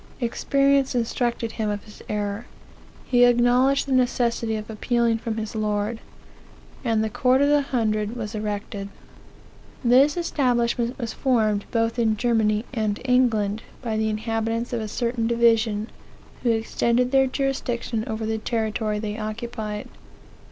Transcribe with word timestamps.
Experience 0.19 0.95
instructed 0.95 1.51
him 1.51 1.69
of 1.69 1.83
his 1.83 2.01
error", 2.09 2.47
he 3.05 3.23
acknowledged 3.23 3.85
the 3.85 3.91
necessity 3.91 4.55
of 4.55 4.67
appealing 4.67 5.19
from 5.19 5.37
his 5.37 5.53
lord; 5.55 5.99
and 6.83 7.03
the 7.03 7.07
court 7.11 7.39
of 7.39 7.49
the 7.49 7.61
Hundred 7.61 8.15
was 8.15 8.33
erected. 8.33 8.89
"This 9.83 10.17
establishment 10.17 10.97
was 10.97 11.13
formed 11.13 11.65
both 11.69 11.99
in 11.99 12.17
Germany 12.17 12.65
and 12.73 12.99
England, 13.05 13.61
by 13.83 13.95
the 13.95 14.09
inhabitants 14.09 14.73
of 14.73 14.81
a 14.81 14.87
certain 14.87 15.27
division, 15.27 15.87
who 16.41 16.49
extened 16.49 17.11
their 17.11 17.27
jurisdiction 17.27 18.03
over 18.07 18.25
the 18.25 18.39
territory 18.39 18.97
they 18.97 19.19
occupied. 19.19 19.87